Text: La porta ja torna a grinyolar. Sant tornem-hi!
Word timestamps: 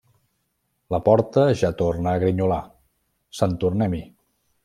La 0.95 0.99
porta 1.09 1.43
ja 1.59 1.69
torna 1.83 2.15
a 2.15 2.23
grinyolar. 2.25 2.59
Sant 3.41 3.55
tornem-hi! 3.65 4.01